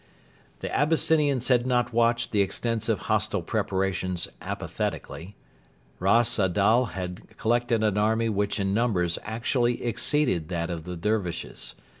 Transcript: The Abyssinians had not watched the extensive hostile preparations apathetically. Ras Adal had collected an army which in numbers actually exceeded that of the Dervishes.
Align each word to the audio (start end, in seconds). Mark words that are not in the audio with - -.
The 0.61 0.75
Abyssinians 0.75 1.49
had 1.49 1.67
not 1.67 1.93
watched 1.93 2.31
the 2.31 2.41
extensive 2.41 3.01
hostile 3.01 3.43
preparations 3.43 4.27
apathetically. 4.41 5.35
Ras 5.99 6.39
Adal 6.39 6.93
had 6.93 7.37
collected 7.37 7.83
an 7.83 7.99
army 7.99 8.27
which 8.27 8.59
in 8.59 8.73
numbers 8.73 9.19
actually 9.21 9.83
exceeded 9.83 10.47
that 10.49 10.71
of 10.71 10.85
the 10.85 10.95
Dervishes. 10.95 11.75